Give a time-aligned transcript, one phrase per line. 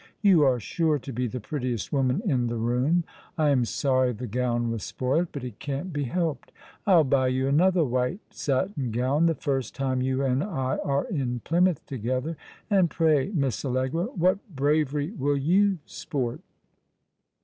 [0.23, 3.03] You are sure to be the prettiest woman in the room.
[3.37, 6.51] I am sorry the gown was spoilt; but it cant be helped.
[6.87, 11.41] I'll buy you another white satin gown the first time you and I are in
[11.41, 12.35] Plymouth together.
[12.67, 16.41] And, pray, Miss Allegra, what bravery will you sport?"